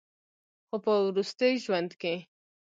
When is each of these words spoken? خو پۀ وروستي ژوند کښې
خو 0.67 0.75
پۀ 0.83 0.93
وروستي 1.07 1.49
ژوند 1.63 1.91
کښې 2.01 2.15